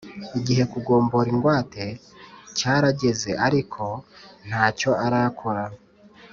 igihe 0.39 0.63
kugombora 0.73 1.27
ingwate 1.33 1.85
cyarageze 2.57 3.29
ariko 3.47 3.83
ntacyo 4.47 4.91
arakora 5.05 5.63